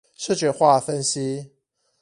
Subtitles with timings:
[0.15, 1.51] 視覺化分析